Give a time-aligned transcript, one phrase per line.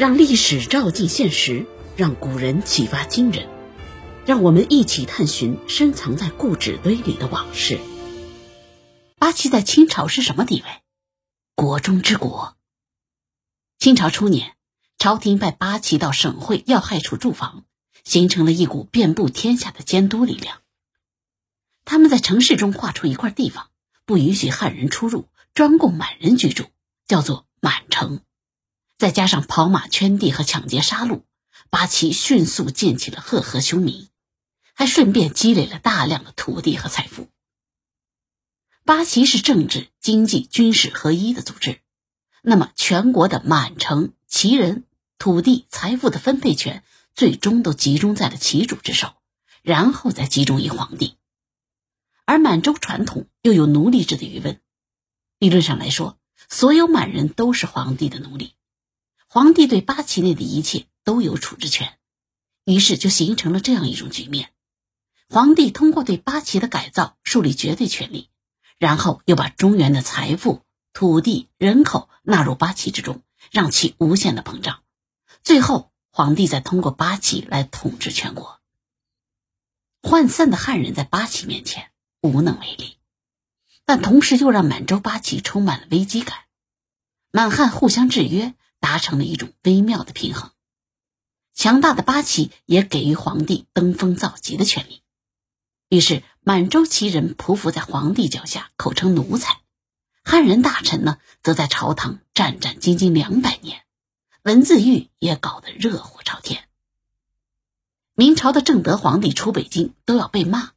[0.00, 3.46] 让历史照进现实，让古人启发今人，
[4.24, 7.78] 让我们一起探寻深藏在故纸堆里的往事。
[9.18, 10.68] 八旗在清朝是什么地位？
[11.54, 12.56] 国中之国。
[13.78, 14.54] 清朝初年，
[14.96, 17.64] 朝廷派八旗到省会要害处驻防，
[18.02, 20.62] 形成了一股遍布天下的监督力量。
[21.84, 23.68] 他们在城市中划出一块地方，
[24.06, 26.64] 不允许汉人出入，专供满人居住，
[27.06, 28.22] 叫做满城。
[29.00, 31.22] 再加上跑马圈地和抢劫杀戮，
[31.70, 34.10] 八旗迅速建起了赫赫凶名，
[34.74, 37.30] 还顺便积累了大量的土地和财富。
[38.84, 41.80] 八旗是政治、经济、军事合一的组织，
[42.42, 44.84] 那么全国的满城旗人、
[45.16, 49.14] 土地、财富的分配权，最终都集中在了旗主之手，
[49.62, 51.16] 然后再集中于皇帝。
[52.26, 54.60] 而满洲传统又有奴隶制的余温，
[55.38, 56.18] 理论上来说，
[56.50, 58.52] 所有满人都是皇帝的奴隶。
[59.32, 61.96] 皇帝对八旗内的一切都有处置权，
[62.64, 64.50] 于是就形成了这样一种局面：
[65.28, 68.28] 皇帝通过对八旗的改造树立绝对权力，
[68.76, 73.22] 然后又把中原的财富、土地、人口纳入八旗之中，
[73.52, 74.82] 让其无限的膨胀。
[75.44, 78.58] 最后，皇帝再通过八旗来统治全国。
[80.02, 82.96] 涣散的汉人在八旗面前无能为力，
[83.84, 86.36] 但同时又让满洲八旗充满了危机感。
[87.30, 88.56] 满汉互相制约。
[88.80, 90.50] 达成了一种微妙的平衡，
[91.54, 95.02] 强大的八旗也给予皇帝登峰造极的权利，
[95.88, 99.60] 于是满洲旗人匍匐在皇帝脚下，口称奴才；
[100.24, 103.84] 汉人大臣呢，则在朝堂战战兢兢两百年，
[104.42, 106.66] 文字狱也搞得热火朝天。
[108.14, 110.72] 明朝的正德皇帝出北京都要被骂，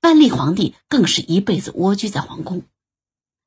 [0.00, 2.64] 万历皇帝更是一辈子蜗居在皇宫，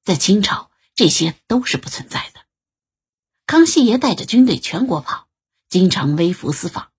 [0.04, 2.31] 在清朝这些都是不存在的。
[3.52, 5.28] 康熙爷带着军队全国跑，
[5.68, 6.90] 经常微服私访。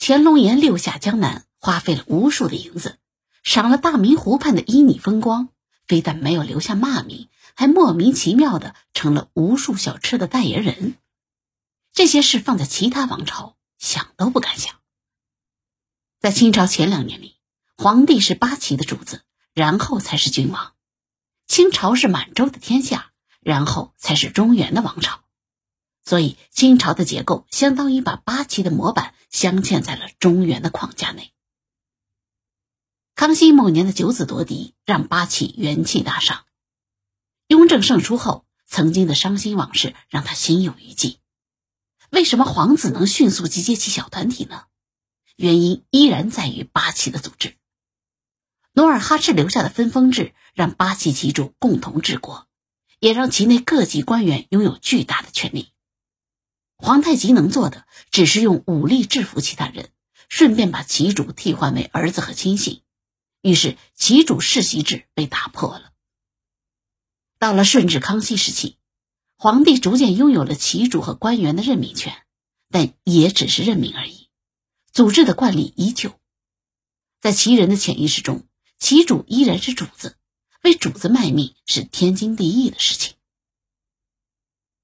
[0.00, 2.98] 乾隆爷六下江南，花费了无数的银子，
[3.44, 5.50] 赏了大明湖畔的旖旎风光，
[5.86, 10.96] 非但没有留下骂名，还莫名其妙的成了无数小吃的代言人。
[11.92, 14.74] 这些事放在其他王朝，想都不敢想。
[16.18, 17.36] 在清朝前两年里，
[17.76, 19.22] 皇帝是八旗的主子，
[19.54, 20.72] 然后才是君王；
[21.46, 25.20] 清朝是满洲的天下，然后才是中原的王朝。
[26.10, 31.32] 所以，清朝的结构相当于把八旗的模板镶嵌在了中原的框架内。
[33.14, 36.44] 康熙某年的九子夺嫡，让八旗元气大伤。
[37.46, 41.20] 雍正胜出后，曾经的伤心往事让他心有余悸。
[42.10, 44.64] 为什么皇子能迅速集结起小团体呢？
[45.36, 47.56] 原因依然在于八旗的组织。
[48.72, 52.48] 努尔哈赤留下的分封制，让八旗旗主共同治国，
[52.98, 55.72] 也让其内各级官员拥有巨大的权力。
[56.82, 59.90] 皇太极能做的只是用武力制服其他人，
[60.28, 62.82] 顺便把旗主替换为儿子和亲信，
[63.42, 65.92] 于是旗主世袭制被打破了。
[67.38, 68.76] 到了顺治、康熙时期，
[69.36, 72.22] 皇帝逐渐拥有了旗主和官员的任命权，
[72.70, 74.28] 但也只是任命而已，
[74.90, 76.18] 组织的惯例依旧。
[77.20, 78.46] 在旗人的潜意识中，
[78.78, 80.16] 旗主依然是主子，
[80.62, 83.14] 为主子卖命是天经地义的事情。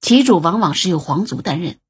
[0.02, 1.80] 旗主往往是由皇族担任。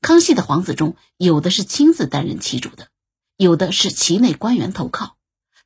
[0.00, 2.88] 康熙的皇子中，有的是亲自担任旗主的，
[3.36, 5.16] 有的是旗内官员投靠，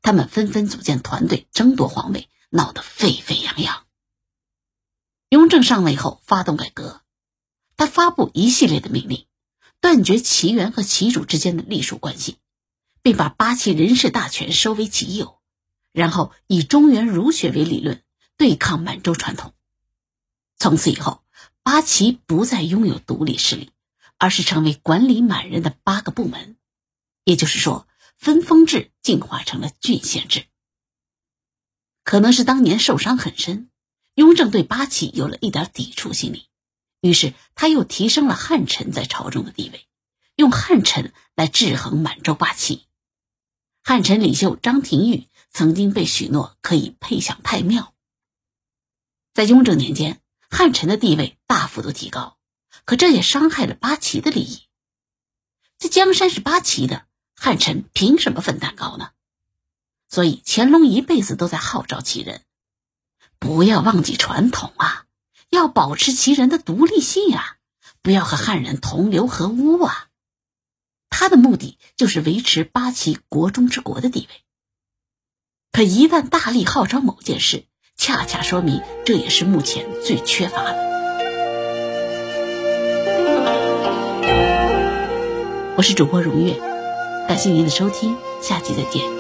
[0.03, 3.85] 他们纷纷组建团队争夺皇位，闹得沸沸扬扬。
[5.29, 7.03] 雍正上位后发动改革，
[7.77, 9.27] 他发布一系列的命令，
[9.81, 12.39] 断绝旗员和旗主之间的隶属关系，
[13.03, 15.39] 并把八旗人事大权收为己有，
[15.93, 18.03] 然后以中原儒学为理论
[18.37, 19.53] 对抗满洲传统。
[20.57, 21.23] 从此以后，
[21.63, 23.71] 八旗不再拥有独立势力。
[24.21, 26.59] 而是成为管理满人的八个部门，
[27.25, 27.89] 也就是说，
[28.19, 30.45] 分封制进化成了郡县制。
[32.05, 33.71] 可能是当年受伤很深，
[34.17, 36.49] 雍正对八旗有了一点抵触心理，
[37.01, 39.89] 于是他又提升了汉臣在朝中的地位，
[40.37, 42.87] 用汉臣来制衡满洲八旗。
[43.83, 47.95] 汉臣领袖张廷玉曾经被许诺可以配享太庙。
[49.33, 50.21] 在雍正年间，
[50.51, 52.37] 汉臣的地位大幅度提高。
[52.85, 54.63] 可这也伤害了八旗的利益。
[55.79, 59.11] 这江山是八旗的，汉臣凭什么分蛋糕呢？
[60.09, 62.43] 所以乾隆一辈子都在号召旗人，
[63.39, 65.07] 不要忘记传统啊，
[65.49, 67.57] 要保持旗人的独立性啊，
[68.03, 70.09] 不要和汉人同流合污啊。
[71.09, 74.45] 他的目的就是维持八旗国中之国的地位。
[75.73, 77.65] 可一旦大力号召某件事，
[77.97, 81.00] 恰恰说明这也是目前最缺乏的。
[85.81, 86.55] 我是主播荣月，
[87.27, 89.20] 感谢您的收听，下期再见。